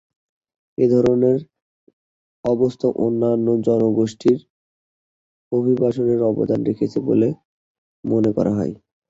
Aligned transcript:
এ 0.77 0.85
ধরনের 0.93 1.37
অবস্থা 2.45 2.87
অন্যান্য 2.99 3.47
জনগোষ্ঠীর 3.67 4.39
অভিবাসনে 5.51 6.15
অবদান 6.29 6.59
রেখেছে 6.69 6.97
বলে 7.07 7.27
মনে 8.03 8.29
করা 8.37 8.51
হয়। 8.57 8.73